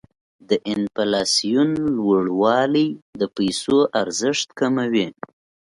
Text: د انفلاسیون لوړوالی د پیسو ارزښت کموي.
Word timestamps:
د 0.49 0.51
انفلاسیون 0.73 1.69
لوړوالی 1.97 2.87
د 3.19 3.21
پیسو 3.37 3.77
ارزښت 4.01 4.47
کموي. 4.59 5.07